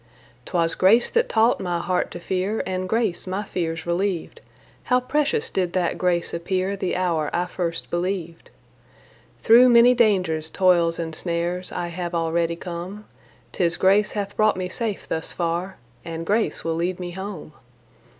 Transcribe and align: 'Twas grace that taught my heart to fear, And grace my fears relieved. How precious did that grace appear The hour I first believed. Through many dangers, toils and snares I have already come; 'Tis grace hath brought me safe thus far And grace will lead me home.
'Twas 0.47 0.73
grace 0.73 1.11
that 1.11 1.29
taught 1.29 1.59
my 1.59 1.77
heart 1.77 2.09
to 2.09 2.19
fear, 2.19 2.63
And 2.65 2.89
grace 2.89 3.27
my 3.27 3.43
fears 3.43 3.85
relieved. 3.85 4.41
How 4.85 4.99
precious 4.99 5.51
did 5.51 5.73
that 5.73 5.99
grace 5.99 6.33
appear 6.33 6.75
The 6.75 6.95
hour 6.95 7.29
I 7.31 7.45
first 7.45 7.91
believed. 7.91 8.49
Through 9.43 9.69
many 9.69 9.93
dangers, 9.93 10.49
toils 10.49 10.97
and 10.97 11.13
snares 11.13 11.71
I 11.71 11.89
have 11.89 12.15
already 12.15 12.55
come; 12.55 13.05
'Tis 13.51 13.77
grace 13.77 14.09
hath 14.13 14.35
brought 14.35 14.57
me 14.57 14.67
safe 14.69 15.07
thus 15.07 15.33
far 15.33 15.77
And 16.03 16.25
grace 16.25 16.63
will 16.63 16.73
lead 16.73 16.99
me 16.99 17.11
home. 17.11 17.53